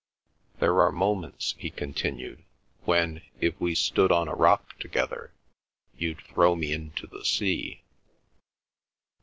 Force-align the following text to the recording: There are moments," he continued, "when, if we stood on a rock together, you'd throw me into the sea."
There 0.59 0.81
are 0.81 0.91
moments," 0.91 1.53
he 1.59 1.69
continued, 1.69 2.43
"when, 2.85 3.21
if 3.39 3.61
we 3.61 3.75
stood 3.75 4.11
on 4.11 4.27
a 4.27 4.33
rock 4.33 4.79
together, 4.79 5.31
you'd 5.95 6.21
throw 6.21 6.55
me 6.55 6.73
into 6.73 7.05
the 7.05 7.23
sea." 7.23 7.83